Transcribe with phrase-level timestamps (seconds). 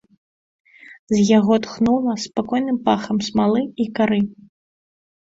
[1.15, 4.19] З яго тхнула спакойным пахам смалы і кары.